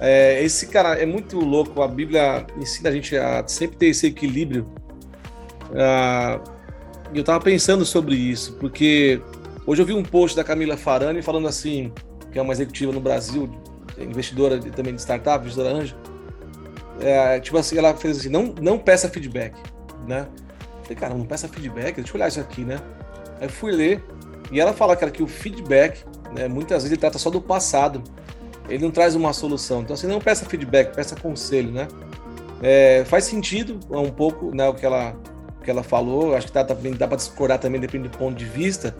É, 0.00 0.42
esse 0.42 0.68
cara 0.68 0.94
é 0.94 1.04
muito 1.04 1.38
louco, 1.38 1.82
a 1.82 1.86
Bíblia 1.86 2.46
ensina 2.58 2.88
a 2.88 2.92
gente 2.92 3.14
a 3.14 3.46
sempre 3.46 3.76
ter 3.76 3.86
esse 3.88 4.06
equilíbrio. 4.06 4.66
Ah, 5.74 6.40
eu 7.14 7.22
tava 7.22 7.44
pensando 7.44 7.84
sobre 7.84 8.14
isso, 8.14 8.54
porque 8.54 9.20
hoje 9.66 9.82
eu 9.82 9.86
vi 9.86 9.92
um 9.92 10.02
post 10.02 10.34
da 10.34 10.42
Camila 10.42 10.78
Farani 10.78 11.20
falando 11.20 11.46
assim, 11.46 11.92
que 12.32 12.38
é 12.38 12.42
uma 12.42 12.54
executiva 12.54 12.90
no 12.90 13.00
Brasil, 13.00 13.50
investidora 13.98 14.58
também 14.58 14.94
de 14.94 15.02
startup, 15.02 15.40
investidora 15.40 15.74
anjo. 15.74 15.94
É, 17.00 17.38
tipo 17.38 17.58
assim, 17.58 17.76
ela 17.76 17.94
fez 17.94 18.20
assim, 18.20 18.30
não, 18.30 18.54
não 18.62 18.78
peça 18.78 19.10
feedback, 19.10 19.54
né? 20.06 20.26
Falei, 20.82 20.96
cara, 20.96 21.14
não 21.14 21.24
peça 21.24 21.48
feedback, 21.48 21.96
deixa 21.96 22.10
eu 22.10 22.14
olhar 22.16 22.28
isso 22.28 22.40
aqui, 22.40 22.64
né? 22.64 22.80
Aí 23.40 23.48
fui 23.48 23.72
ler, 23.72 24.02
e 24.52 24.60
ela 24.60 24.74
fala, 24.74 24.94
cara, 24.94 25.10
que 25.10 25.22
o 25.22 25.26
feedback, 25.26 26.04
né, 26.34 26.46
muitas 26.46 26.82
vezes 26.82 26.92
ele 26.92 27.00
trata 27.00 27.18
só 27.18 27.30
do 27.30 27.40
passado. 27.40 28.02
Ele 28.68 28.84
não 28.84 28.90
traz 28.90 29.14
uma 29.14 29.32
solução. 29.32 29.80
Então, 29.80 29.94
assim, 29.94 30.06
não 30.06 30.20
peça 30.20 30.44
feedback, 30.44 30.94
peça 30.94 31.16
conselho, 31.16 31.72
né? 31.72 31.88
É, 32.62 33.02
faz 33.06 33.24
sentido 33.24 33.80
um 33.90 34.10
pouco 34.10 34.54
né, 34.54 34.68
o 34.68 34.74
que 34.74 34.84
ela, 34.84 35.16
que 35.64 35.70
ela 35.70 35.82
falou. 35.82 36.36
Acho 36.36 36.48
que 36.48 36.52
dá, 36.52 36.62
dá 36.62 37.08
para 37.08 37.16
discordar 37.16 37.58
também, 37.58 37.80
depende 37.80 38.08
do 38.08 38.16
ponto 38.16 38.36
de 38.36 38.44
vista. 38.44 38.94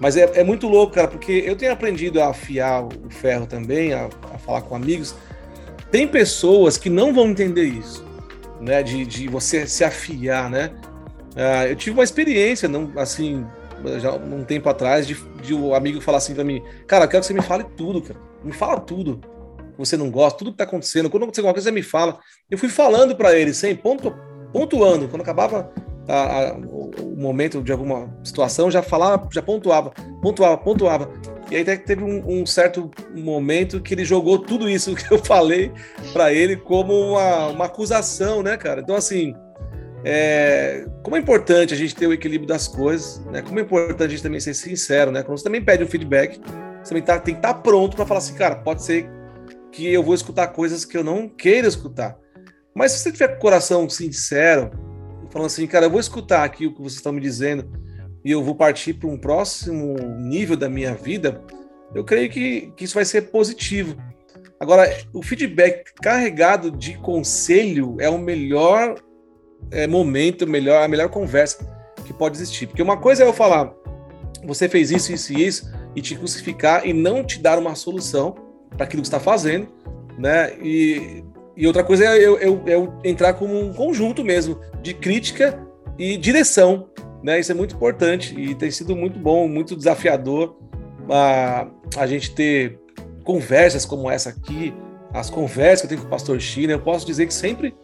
Mas 0.00 0.16
é, 0.16 0.40
é, 0.40 0.44
muito 0.44 0.66
louco, 0.66 0.92
cara, 0.92 1.06
porque 1.06 1.32
eu 1.46 1.56
tenho 1.56 1.72
aprendido 1.72 2.20
a 2.20 2.28
afiar 2.28 2.84
o 2.84 3.08
ferro 3.10 3.46
também, 3.46 3.94
a, 3.94 4.08
a 4.34 4.38
falar 4.38 4.62
com 4.62 4.74
amigos. 4.74 5.14
Tem 5.90 6.06
pessoas 6.06 6.76
que 6.76 6.90
não 6.90 7.14
vão 7.14 7.28
entender 7.28 7.64
isso, 7.64 8.04
né? 8.60 8.82
De, 8.82 9.04
de 9.04 9.28
você 9.28 9.66
se 9.66 9.84
afiar, 9.84 10.50
né? 10.50 10.72
Uh, 11.34 11.68
eu 11.68 11.76
tive 11.76 11.96
uma 11.96 12.04
experiência, 12.04 12.68
não, 12.68 12.92
assim, 12.96 13.44
já 14.00 14.12
um 14.12 14.44
tempo 14.44 14.68
atrás, 14.68 15.06
de, 15.06 15.14
de 15.42 15.54
um 15.54 15.74
amigo 15.74 16.00
falar 16.00 16.18
assim 16.18 16.34
pra 16.34 16.44
mim: 16.44 16.62
Cara, 16.86 17.04
eu 17.04 17.08
quero 17.08 17.20
que 17.20 17.26
você 17.26 17.34
me 17.34 17.42
fale 17.42 17.64
tudo, 17.76 18.00
cara. 18.00 18.18
Me 18.42 18.52
fala 18.52 18.80
tudo. 18.80 19.20
Você 19.76 19.96
não 19.96 20.10
gosta, 20.10 20.38
tudo 20.38 20.52
que 20.52 20.58
tá 20.58 20.64
acontecendo. 20.64 21.10
Quando 21.10 21.24
acontecer 21.24 21.40
alguma 21.40 21.54
coisa, 21.54 21.68
você 21.68 21.74
me 21.74 21.82
fala. 21.82 22.18
Eu 22.50 22.56
fui 22.56 22.68
falando 22.68 23.16
para 23.16 23.36
ele, 23.36 23.52
sem 23.52 23.74
ponto, 23.74 24.14
pontuando. 24.52 25.08
Quando 25.08 25.22
acabava 25.22 25.72
a, 26.08 26.14
a, 26.14 26.52
o, 26.54 27.16
momento 27.16 27.62
de 27.62 27.72
alguma 27.72 28.14
situação, 28.22 28.70
já 28.70 28.82
falava, 28.82 29.28
já 29.32 29.42
pontuava, 29.42 29.92
pontuava, 30.22 30.56
pontuava. 30.58 31.10
E 31.50 31.56
aí 31.56 31.62
até 31.62 31.76
que 31.76 31.86
teve 31.86 32.02
um, 32.02 32.40
um, 32.40 32.46
certo 32.46 32.90
momento 33.14 33.80
que 33.80 33.94
ele 33.94 34.04
jogou 34.04 34.38
tudo 34.38 34.68
isso 34.68 34.94
que 34.96 35.12
eu 35.12 35.18
falei 35.18 35.72
para 36.12 36.32
ele 36.32 36.56
como 36.56 36.92
uma, 36.92 37.48
uma 37.48 37.64
acusação, 37.66 38.42
né, 38.42 38.56
cara? 38.56 38.80
Então, 38.80 38.96
assim, 38.96 39.34
é, 40.04 40.86
como 41.02 41.16
é 41.16 41.18
importante 41.18 41.72
a 41.72 41.76
gente 41.76 41.94
ter 41.94 42.06
o 42.06 42.12
equilíbrio 42.12 42.48
das 42.48 42.68
coisas, 42.68 43.24
né? 43.26 43.42
Como 43.42 43.58
é 43.58 43.62
importante 43.62 44.04
a 44.04 44.08
gente 44.08 44.22
também 44.22 44.40
ser 44.40 44.54
sincero, 44.54 45.10
né? 45.10 45.22
Quando 45.22 45.38
você 45.38 45.44
também 45.44 45.62
pede 45.62 45.84
um 45.84 45.88
feedback, 45.88 46.40
você 46.82 46.90
também 46.90 47.02
tá, 47.02 47.18
tem 47.18 47.34
que 47.34 47.38
estar 47.38 47.54
tá 47.54 47.60
pronto 47.60 47.96
para 47.96 48.06
falar 48.06 48.18
assim, 48.18 48.34
cara, 48.34 48.56
pode 48.56 48.82
ser 48.82 49.08
que 49.72 49.92
eu 49.92 50.02
vou 50.02 50.14
escutar 50.14 50.48
coisas 50.48 50.84
que 50.84 50.96
eu 50.96 51.02
não 51.02 51.28
queira 51.28 51.66
escutar. 51.66 52.16
Mas 52.74 52.92
se 52.92 52.98
você 52.98 53.12
tiver 53.12 53.28
com 53.28 53.36
o 53.36 53.40
coração 53.40 53.88
sincero, 53.88 54.70
falando 55.30 55.46
assim, 55.46 55.66
cara, 55.66 55.86
eu 55.86 55.90
vou 55.90 56.00
escutar 56.00 56.44
aqui 56.44 56.66
o 56.66 56.72
que 56.72 56.80
vocês 56.80 56.96
estão 56.96 57.12
me 57.12 57.20
dizendo 57.20 57.68
e 58.24 58.30
eu 58.30 58.42
vou 58.42 58.54
partir 58.54 58.94
para 58.94 59.08
um 59.08 59.18
próximo 59.18 59.96
nível 60.18 60.56
da 60.56 60.68
minha 60.68 60.94
vida, 60.94 61.42
eu 61.94 62.04
creio 62.04 62.30
que, 62.30 62.72
que 62.76 62.84
isso 62.84 62.94
vai 62.94 63.04
ser 63.04 63.22
positivo. 63.30 63.96
Agora, 64.58 64.88
o 65.12 65.22
feedback 65.22 65.92
carregado 66.02 66.70
de 66.70 66.96
conselho 66.98 67.96
é 68.00 68.08
o 68.08 68.18
melhor 68.18 68.96
é, 69.70 69.86
momento, 69.86 70.46
melhor, 70.46 70.82
a 70.82 70.88
melhor 70.88 71.08
conversa 71.08 71.70
que 72.04 72.12
pode 72.12 72.36
existir. 72.36 72.66
Porque 72.66 72.82
uma 72.82 72.96
coisa 72.96 73.24
é 73.24 73.26
eu 73.26 73.32
falar, 73.32 73.72
você 74.44 74.68
fez 74.68 74.90
isso, 74.90 75.12
isso 75.12 75.32
e 75.32 75.46
isso, 75.46 75.72
e 75.94 76.00
te 76.00 76.14
crucificar 76.16 76.86
e 76.86 76.92
não 76.92 77.24
te 77.24 77.38
dar 77.38 77.58
uma 77.58 77.74
solução 77.74 78.34
para 78.70 78.84
aquilo 78.84 79.02
que 79.02 79.08
está 79.08 79.20
fazendo, 79.20 79.68
né? 80.18 80.54
E, 80.60 81.24
e 81.56 81.66
outra 81.66 81.84
coisa 81.84 82.04
é 82.04 82.16
eu, 82.16 82.38
eu, 82.38 82.62
eu, 82.66 82.98
entrar 83.04 83.34
como 83.34 83.58
um 83.58 83.72
conjunto 83.72 84.24
mesmo 84.24 84.58
de 84.82 84.94
crítica 84.94 85.58
e 85.98 86.16
direção, 86.16 86.88
né? 87.24 87.40
Isso 87.40 87.50
é 87.50 87.54
muito 87.54 87.74
importante 87.74 88.38
e 88.38 88.54
tem 88.54 88.70
sido 88.70 88.94
muito 88.94 89.18
bom, 89.18 89.48
muito 89.48 89.74
desafiador 89.74 90.56
a, 91.10 91.66
a 91.96 92.06
gente 92.06 92.34
ter 92.34 92.78
conversas 93.24 93.86
como 93.86 94.10
essa 94.10 94.28
aqui, 94.28 94.74
as 95.10 95.30
conversas 95.30 95.80
que 95.80 95.86
eu 95.86 95.88
tenho 95.88 96.02
com 96.02 96.06
o 96.06 96.10
pastor 96.10 96.38
China, 96.38 96.74
eu 96.74 96.80
posso 96.80 97.06
dizer 97.06 97.26
que 97.26 97.32
sempre 97.32 97.74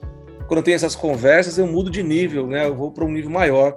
quando 0.46 0.58
eu 0.58 0.62
tenho 0.64 0.74
essas 0.74 0.94
conversas, 0.94 1.56
eu 1.56 1.66
mudo 1.66 1.90
de 1.90 2.02
nível, 2.02 2.46
né? 2.46 2.66
Eu 2.66 2.74
vou 2.74 2.90
para 2.90 3.04
um 3.04 3.10
nível 3.10 3.30
maior 3.30 3.76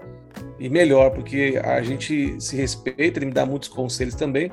e 0.60 0.68
melhor, 0.68 1.12
porque 1.12 1.62
a 1.64 1.82
gente 1.82 2.36
se 2.42 2.56
respeita, 2.56 3.20
ele 3.20 3.28
me 3.28 3.32
dá 3.32 3.46
muitos 3.46 3.70
conselhos 3.70 4.16
também, 4.16 4.52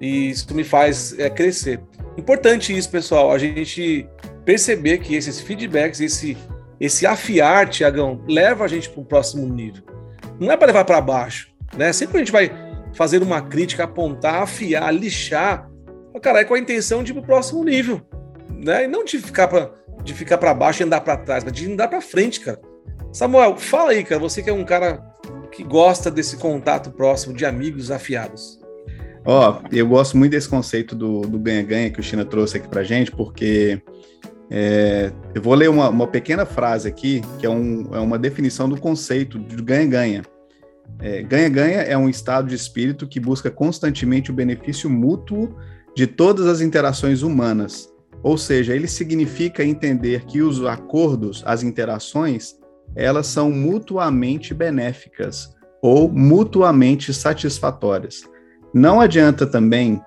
e 0.00 0.30
isso 0.30 0.52
me 0.54 0.64
faz 0.64 1.16
é, 1.18 1.28
crescer. 1.28 1.78
Importante 2.16 2.76
isso, 2.76 2.90
pessoal, 2.90 3.30
a 3.30 3.38
gente 3.38 4.08
perceber 4.44 4.98
que 4.98 5.14
esses 5.14 5.38
feedbacks, 5.38 6.00
esse, 6.00 6.36
esse 6.80 7.06
afiar, 7.06 7.68
Tiagão, 7.68 8.24
leva 8.26 8.64
a 8.64 8.68
gente 8.68 8.88
para 8.88 9.00
um 9.02 9.04
próximo 9.04 9.46
nível. 9.46 9.84
Não 10.40 10.50
é 10.50 10.56
para 10.56 10.68
levar 10.68 10.84
para 10.84 11.00
baixo, 11.00 11.52
né? 11.76 11.92
Sempre 11.92 12.16
a 12.16 12.18
gente 12.20 12.32
vai 12.32 12.50
fazer 12.94 13.22
uma 13.22 13.42
crítica, 13.42 13.84
apontar, 13.84 14.42
afiar, 14.42 14.92
lixar, 14.92 15.70
cara, 16.22 16.40
é 16.40 16.44
com 16.44 16.54
a 16.54 16.58
intenção 16.58 17.04
de 17.04 17.12
ir 17.12 17.14
para 17.14 17.22
o 17.22 17.26
próximo 17.26 17.62
nível, 17.62 18.00
né? 18.50 18.84
E 18.84 18.88
não 18.88 19.04
de 19.04 19.18
ficar 19.18 19.46
para 19.46 19.78
de 20.02 20.14
ficar 20.14 20.38
para 20.38 20.54
baixo 20.54 20.82
e 20.82 20.84
andar 20.84 21.02
para 21.02 21.18
trás, 21.18 21.44
mas 21.44 21.52
de 21.52 21.70
andar 21.70 21.88
para 21.88 22.00
frente, 22.00 22.40
cara. 22.40 22.58
Samuel, 23.12 23.58
fala 23.58 23.90
aí, 23.90 24.02
cara, 24.02 24.18
você 24.18 24.42
que 24.42 24.48
é 24.48 24.52
um 24.52 24.64
cara 24.64 24.98
que 25.52 25.62
gosta 25.62 26.10
desse 26.10 26.38
contato 26.38 26.90
próximo 26.90 27.36
de 27.36 27.44
amigos 27.44 27.90
afiados. 27.90 28.58
Ó, 29.24 29.50
oh, 29.50 29.68
eu 29.70 29.86
gosto 29.86 30.16
muito 30.16 30.32
desse 30.32 30.48
conceito 30.48 30.94
do 30.96 31.38
ganha-ganha 31.38 31.90
que 31.90 32.00
o 32.00 32.02
China 32.02 32.24
trouxe 32.24 32.56
aqui 32.56 32.66
pra 32.68 32.82
gente, 32.82 33.10
porque 33.10 33.82
é, 34.50 35.12
eu 35.32 35.40
vou 35.40 35.54
ler 35.54 35.70
uma, 35.70 35.88
uma, 35.88 36.06
pequena 36.08 36.44
frase 36.44 36.88
aqui, 36.88 37.22
que 37.38 37.46
é, 37.46 37.50
um, 37.50 37.94
é 37.94 38.00
uma 38.00 38.18
definição 38.18 38.68
do 38.68 38.76
conceito 38.76 39.38
de 39.38 39.54
ganha-ganha. 39.62 40.22
É, 40.98 41.22
ganha-ganha 41.22 41.82
é 41.82 41.96
um 41.96 42.08
estado 42.08 42.48
de 42.48 42.56
espírito 42.56 43.06
que 43.06 43.20
busca 43.20 43.48
constantemente 43.48 44.30
o 44.30 44.34
benefício 44.34 44.90
mútuo 44.90 45.54
de 45.94 46.06
todas 46.06 46.46
as 46.46 46.60
interações 46.60 47.22
humanas, 47.22 47.88
ou 48.22 48.36
seja, 48.36 48.74
ele 48.74 48.88
significa 48.88 49.64
entender 49.64 50.24
que 50.24 50.42
os 50.42 50.64
acordos, 50.64 51.42
as 51.46 51.62
interações, 51.62 52.56
elas 52.96 53.28
são 53.28 53.50
mutuamente 53.50 54.52
benéficas 54.52 55.54
ou 55.80 56.10
mutuamente 56.10 57.14
satisfatórias. 57.14 58.22
Não 58.74 59.00
adianta 59.00 59.46
também 59.46 60.00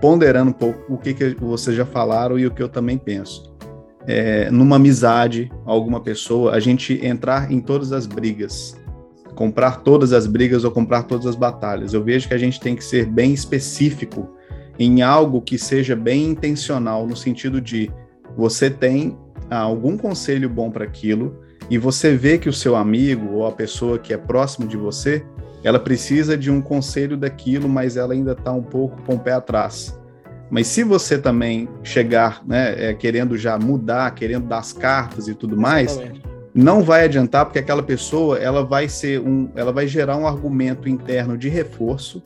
ponderando 0.00 0.50
um 0.50 0.54
pouco 0.54 0.92
o 0.92 0.98
que, 0.98 1.14
que 1.14 1.34
vocês 1.34 1.74
já 1.74 1.86
falaram 1.86 2.38
e 2.38 2.46
o 2.46 2.50
que 2.50 2.62
eu 2.62 2.68
também 2.68 2.96
penso. 2.96 3.47
É, 4.10 4.50
numa 4.50 4.76
amizade, 4.76 5.52
alguma 5.66 6.00
pessoa, 6.00 6.52
a 6.52 6.60
gente 6.60 6.98
entrar 7.04 7.52
em 7.52 7.60
todas 7.60 7.92
as 7.92 8.06
brigas, 8.06 8.74
comprar 9.34 9.82
todas 9.82 10.14
as 10.14 10.26
brigas 10.26 10.64
ou 10.64 10.70
comprar 10.70 11.02
todas 11.02 11.26
as 11.26 11.36
batalhas. 11.36 11.92
Eu 11.92 12.02
vejo 12.02 12.26
que 12.26 12.32
a 12.32 12.38
gente 12.38 12.58
tem 12.58 12.74
que 12.74 12.82
ser 12.82 13.04
bem 13.04 13.34
específico 13.34 14.34
em 14.78 15.02
algo 15.02 15.42
que 15.42 15.58
seja 15.58 15.94
bem 15.94 16.30
intencional, 16.30 17.06
no 17.06 17.14
sentido 17.14 17.60
de 17.60 17.90
você 18.34 18.70
tem 18.70 19.14
algum 19.50 19.98
conselho 19.98 20.48
bom 20.48 20.70
para 20.70 20.84
aquilo 20.84 21.40
e 21.68 21.76
você 21.76 22.16
vê 22.16 22.38
que 22.38 22.48
o 22.48 22.52
seu 22.52 22.76
amigo 22.76 23.34
ou 23.34 23.46
a 23.46 23.52
pessoa 23.52 23.98
que 23.98 24.14
é 24.14 24.16
próximo 24.16 24.66
de 24.66 24.76
você 24.78 25.22
ela 25.62 25.78
precisa 25.78 26.36
de 26.36 26.50
um 26.50 26.60
conselho 26.60 27.16
daquilo, 27.16 27.68
mas 27.68 27.96
ela 27.96 28.12
ainda 28.12 28.32
está 28.32 28.52
um 28.52 28.62
pouco 28.62 29.02
com 29.02 29.14
o 29.14 29.18
pé 29.18 29.32
atrás. 29.32 29.98
Mas 30.50 30.66
se 30.66 30.82
você 30.82 31.18
também 31.18 31.68
chegar, 31.82 32.42
né, 32.46 32.90
é, 32.90 32.94
querendo 32.94 33.36
já 33.36 33.58
mudar, 33.58 34.14
querendo 34.14 34.46
dar 34.46 34.58
as 34.58 34.72
cartas 34.72 35.28
e 35.28 35.34
tudo 35.34 35.56
mais, 35.56 36.00
não 36.54 36.82
vai 36.82 37.04
adiantar 37.04 37.44
porque 37.44 37.58
aquela 37.58 37.82
pessoa 37.82 38.38
ela 38.38 38.64
vai 38.64 38.88
ser 38.88 39.20
um, 39.20 39.50
ela 39.54 39.72
vai 39.72 39.86
gerar 39.86 40.16
um 40.16 40.26
argumento 40.26 40.88
interno 40.88 41.36
de 41.36 41.48
reforço 41.48 42.22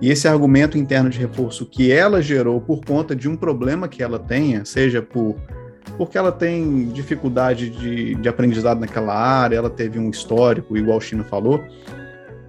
e 0.00 0.10
esse 0.10 0.26
argumento 0.28 0.78
interno 0.78 1.10
de 1.10 1.18
reforço 1.18 1.66
que 1.66 1.90
ela 1.90 2.22
gerou 2.22 2.60
por 2.60 2.84
conta 2.84 3.14
de 3.14 3.28
um 3.28 3.36
problema 3.36 3.88
que 3.88 4.02
ela 4.02 4.18
tenha, 4.18 4.64
seja 4.64 5.02
por 5.02 5.36
porque 5.96 6.18
ela 6.18 6.32
tem 6.32 6.88
dificuldade 6.88 7.70
de, 7.70 8.14
de 8.16 8.28
aprendizado 8.28 8.80
naquela 8.80 9.14
área, 9.14 9.56
ela 9.56 9.70
teve 9.70 9.98
um 9.98 10.10
histórico, 10.10 10.76
igual 10.76 10.98
o 10.98 11.00
Chino 11.00 11.22
falou, 11.22 11.62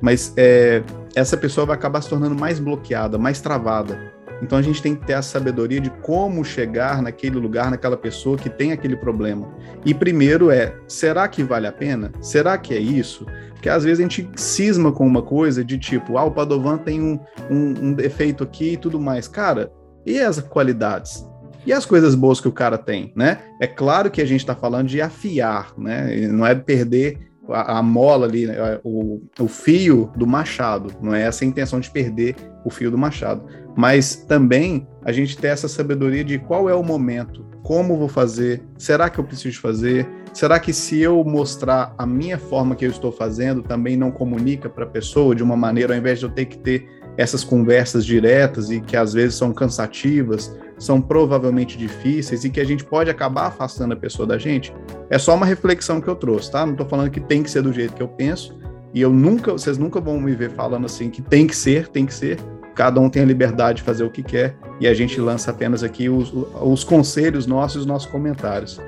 mas 0.02 0.34
é, 0.36 0.82
essa 1.16 1.38
pessoa 1.38 1.66
vai 1.66 1.76
acabar 1.76 2.02
se 2.02 2.10
tornando 2.10 2.34
mais 2.34 2.60
bloqueada, 2.60 3.18
mais 3.18 3.42
travada. 3.42 4.15
Então 4.42 4.58
a 4.58 4.62
gente 4.62 4.82
tem 4.82 4.96
que 4.96 5.06
ter 5.06 5.14
a 5.14 5.22
sabedoria 5.22 5.80
de 5.80 5.90
como 5.90 6.44
chegar 6.44 7.02
naquele 7.02 7.38
lugar, 7.38 7.72
naquela 7.72 7.98
pessoa 7.98 8.38
que 8.38 8.50
tem 8.50 8.72
aquele 8.72 8.96
problema. 8.96 9.48
E 9.86 9.94
primeiro 9.94 10.52
é, 10.52 10.76
será 10.88 11.28
que 11.28 11.44
vale 11.44 11.68
a 11.68 11.72
pena? 11.72 12.12
Será 12.22 12.58
que 12.58 12.74
é 12.74 12.80
isso? 12.80 13.26
Porque 13.54 13.70
às 13.70 13.84
vezes 13.84 14.00
a 14.00 14.04
gente 14.04 14.30
cisma 14.36 14.92
com 14.92 15.06
uma 15.06 15.22
coisa 15.22 15.64
de 15.64 15.78
tipo, 15.78 16.18
ah, 16.18 16.26
o 16.26 16.32
Padovan 16.32 16.78
tem 16.78 17.02
um, 17.02 17.20
um, 17.50 17.88
um 17.88 17.94
defeito 17.94 18.44
aqui 18.44 18.74
e 18.74 18.78
tudo 18.78 19.00
mais. 19.00 19.28
Cara, 19.28 19.72
e 20.06 20.20
as 20.20 20.40
qualidades? 20.40 21.26
E 21.66 21.74
as 21.74 21.86
coisas 21.86 22.14
boas 22.14 22.40
que 22.40 22.48
o 22.48 22.52
cara 22.52 22.78
tem, 22.78 23.12
né? 23.16 23.40
É 23.60 23.66
claro 23.66 24.12
que 24.12 24.22
a 24.22 24.26
gente 24.26 24.42
está 24.42 24.56
falando 24.56 24.88
de 24.88 25.02
afiar, 25.02 25.74
né? 25.76 26.28
Não 26.28 26.46
é 26.46 26.54
perder 26.54 27.18
a, 27.50 27.80
a 27.80 27.84
mola 27.84 28.26
ali, 28.26 28.48
né, 28.48 28.80
o, 28.84 29.22
o 29.40 29.48
fio 29.48 30.12
do 30.16 30.26
machado. 30.26 30.94
Não 31.02 31.14
é 31.14 31.24
essa 31.24 31.44
a 31.44 31.48
intenção 31.48 31.80
de 31.80 31.90
perder 31.90 32.36
o 32.64 32.70
fio 32.70 32.90
do 32.90 32.98
machado. 32.98 33.44
Mas 33.76 34.16
também 34.16 34.88
a 35.04 35.12
gente 35.12 35.38
tem 35.38 35.52
essa 35.52 35.68
sabedoria 35.68 36.24
de 36.24 36.40
qual 36.40 36.70
é 36.70 36.74
o 36.74 36.84
momento, 36.84 37.46
como 37.64 37.98
vou 37.98 38.08
fazer, 38.08 38.64
será 38.78 39.10
que 39.10 39.20
eu 39.20 39.24
preciso 39.24 39.60
fazer? 39.60 40.08
Será 40.34 40.60
que 40.60 40.72
se 40.72 41.00
eu 41.00 41.24
mostrar 41.24 41.94
a 41.98 42.06
minha 42.06 42.38
forma 42.38 42.76
que 42.76 42.86
eu 42.86 42.92
estou 42.92 43.12
fazendo 43.12 43.64
também 43.64 43.98
não 43.98 44.12
comunica 44.12 44.70
para 44.70 44.84
a 44.84 44.88
pessoa 44.88 45.34
de 45.34 45.42
uma 45.42 45.58
maneira, 45.58 45.94
ao 45.94 46.00
invés 46.00 46.20
de 46.20 46.26
eu 46.26 46.30
ter 46.30 46.46
que 46.46 46.58
ter 46.58 46.88
essas 47.18 47.44
conversas 47.44 48.06
diretas 48.06 48.70
e 48.70 48.82
que 48.82 48.98
às 48.98 49.14
vezes 49.14 49.36
são 49.36 49.54
cansativas, 49.54 50.56
são 50.78 51.02
provavelmente 51.02 51.78
difíceis 51.78 52.44
e 52.44 52.50
que 52.50 52.60
a 52.60 52.66
gente 52.66 52.84
pode 52.84 53.10
acabar 53.10 53.48
afastando 53.48 53.94
a 53.94 53.98
pessoa 53.98 54.28
da 54.28 54.38
gente, 54.38 54.74
é 55.10 55.18
só 55.18 55.34
uma 55.36 55.46
reflexão 55.46 56.02
que 56.02 56.08
eu 56.08 56.16
trouxe, 56.16 56.52
tá? 56.52 56.66
Não 56.66 56.74
estou 56.74 56.88
falando 56.88 57.10
que 57.10 57.20
tem 57.20 57.42
que 57.42 57.50
ser 57.50 57.62
do 57.62 57.72
jeito 57.72 57.94
que 57.94 58.04
eu 58.04 58.08
penso, 58.08 58.58
e 58.94 59.02
eu 59.02 59.12
nunca, 59.12 59.52
vocês 59.52 59.78
nunca 59.78 60.00
vão 60.00 60.20
me 60.22 60.34
ver 60.34 60.52
falando 60.52 60.86
assim 60.86 61.10
que 61.10 61.22
tem 61.22 61.46
que 61.46 61.56
ser, 61.56 61.90
tem 61.90 62.06
que 62.06 62.14
ser. 62.14 62.40
Cada 62.74 63.00
um 63.00 63.10
tem 63.10 63.24
a 63.24 63.26
liberdade 63.26 63.78
de 63.80 63.84
fazer 63.84 64.06
o 64.06 64.10
que 64.10 64.24
quer 64.24 64.56
e 64.80 64.88
a 64.88 64.94
gente 64.94 65.20
lança 65.20 65.52
apenas 65.52 65.84
aqui 65.84 66.08
os, 66.08 66.34
os 66.62 66.84
conselhos 66.86 67.46
nossos, 67.46 67.82
os 67.82 67.86
nossos 67.86 68.10
comentários. 68.10 68.80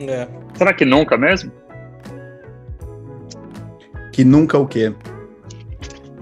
É. 0.00 0.26
Será 0.54 0.72
que 0.72 0.84
nunca 0.84 1.16
mesmo? 1.16 1.52
Que 4.12 4.24
nunca 4.24 4.58
o 4.58 4.66
quê? 4.66 4.92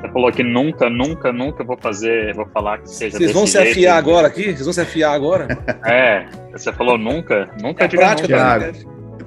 Você 0.00 0.08
falou 0.08 0.32
que 0.32 0.42
nunca, 0.42 0.88
nunca, 0.88 1.30
nunca 1.30 1.62
vou 1.62 1.76
fazer, 1.76 2.34
vou 2.34 2.46
falar 2.46 2.78
que 2.78 2.88
seja 2.88 3.18
Vocês 3.18 3.32
vão 3.32 3.46
se 3.46 3.52
jeito, 3.52 3.70
afiar 3.70 3.98
agora 3.98 4.28
aqui? 4.28 4.44
Vocês 4.44 4.64
vão 4.64 4.72
se 4.72 4.80
afiar 4.80 5.12
agora? 5.12 5.46
É, 5.84 6.26
você 6.52 6.72
falou 6.72 6.96
nunca, 6.96 7.50
nunca 7.60 7.84
é 7.84 7.88
prática, 7.88 8.26
Thiago, 8.26 8.78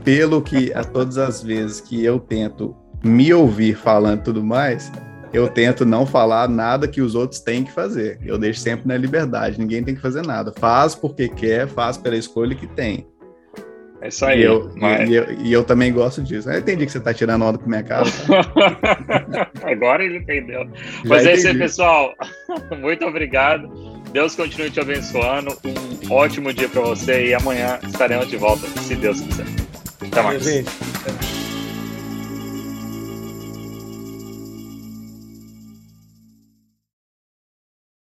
pelo 0.04 0.42
que 0.42 0.74
a 0.74 0.84
todas 0.84 1.18
as 1.18 1.44
vezes 1.44 1.80
que 1.80 2.04
eu 2.04 2.20
tento 2.20 2.76
me 3.04 3.32
ouvir 3.34 3.76
falando 3.76 4.24
tudo 4.24 4.44
mais, 4.44 4.92
eu 5.32 5.48
tento 5.48 5.86
não 5.86 6.06
falar 6.06 6.48
nada 6.48 6.88
que 6.88 7.02
os 7.02 7.16
outros 7.16 7.40
têm 7.40 7.64
que 7.64 7.72
fazer. 7.72 8.20
Eu 8.24 8.38
deixo 8.38 8.60
sempre 8.60 8.88
na 8.88 8.98
liberdade, 8.98 9.60
ninguém 9.60 9.84
tem 9.84 9.94
que 9.94 10.02
fazer 10.02 10.26
nada. 10.26 10.54
Faz 10.58 10.96
porque 10.96 11.28
quer, 11.28 11.68
faz 11.68 11.98
pela 11.98 12.16
escolha 12.16 12.56
que 12.56 12.68
tem. 12.68 13.08
É 14.04 14.10
isso 14.10 14.26
aí. 14.26 14.42
E 14.42 14.44
eu, 14.44 14.70
mas... 14.76 15.10
e, 15.10 15.14
eu, 15.14 15.32
e 15.32 15.54
eu, 15.54 15.64
também 15.64 15.94
gosto 15.94 16.22
disso. 16.22 16.50
Eu 16.52 16.60
entendi 16.60 16.86
que 16.86 16.92
você 16.92 16.98
está 16.98 17.14
tirando 17.14 17.46
onda 17.46 17.58
com 17.58 17.70
minha 17.70 17.84
cara. 17.84 18.04
Tá? 18.04 19.50
Agora 19.64 20.04
ele 20.04 20.18
entendeu. 20.18 20.66
Já 20.66 21.00
mas 21.06 21.26
é 21.26 21.34
isso 21.36 21.48
aí, 21.48 21.58
pessoal. 21.58 22.14
Muito 22.82 23.06
obrigado. 23.06 23.70
Deus 24.12 24.36
continue 24.36 24.70
te 24.70 24.82
abençoando. 24.82 25.58
Um 25.64 26.12
ótimo 26.12 26.52
dia 26.52 26.68
para 26.68 26.82
você 26.82 27.28
e 27.28 27.34
amanhã 27.34 27.80
estaremos 27.88 28.28
de 28.28 28.36
volta, 28.36 28.68
se 28.82 28.94
Deus 28.96 29.22
quiser. 29.22 29.46
Até 30.02 30.22
mais. 30.22 31.43